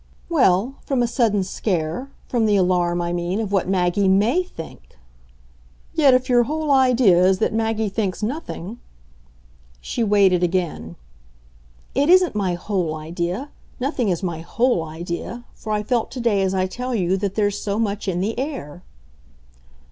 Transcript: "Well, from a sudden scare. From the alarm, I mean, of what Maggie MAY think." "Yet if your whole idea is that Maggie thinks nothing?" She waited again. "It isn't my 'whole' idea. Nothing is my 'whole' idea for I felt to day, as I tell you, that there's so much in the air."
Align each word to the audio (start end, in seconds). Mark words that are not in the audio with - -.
"Well, 0.29 0.77
from 0.81 1.03
a 1.03 1.07
sudden 1.07 1.43
scare. 1.43 2.09
From 2.27 2.47
the 2.47 2.55
alarm, 2.55 3.03
I 3.03 3.13
mean, 3.13 3.39
of 3.39 3.51
what 3.51 3.67
Maggie 3.69 4.07
MAY 4.07 4.41
think." 4.41 4.97
"Yet 5.93 6.15
if 6.15 6.27
your 6.27 6.45
whole 6.45 6.71
idea 6.71 7.23
is 7.23 7.37
that 7.37 7.53
Maggie 7.53 7.87
thinks 7.87 8.23
nothing?" 8.23 8.79
She 9.79 10.03
waited 10.03 10.41
again. 10.41 10.95
"It 11.93 12.09
isn't 12.09 12.33
my 12.33 12.55
'whole' 12.55 12.95
idea. 12.95 13.49
Nothing 13.79 14.09
is 14.09 14.23
my 14.23 14.39
'whole' 14.39 14.81
idea 14.85 15.43
for 15.53 15.71
I 15.71 15.83
felt 15.83 16.09
to 16.13 16.19
day, 16.19 16.41
as 16.41 16.55
I 16.55 16.65
tell 16.65 16.95
you, 16.95 17.15
that 17.17 17.35
there's 17.35 17.61
so 17.61 17.77
much 17.77 18.07
in 18.07 18.21
the 18.21 18.39
air." 18.39 18.81